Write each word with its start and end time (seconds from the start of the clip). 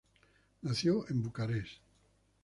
Nació 0.63 1.05
en 1.11 1.21
Bucarest. 1.21 1.79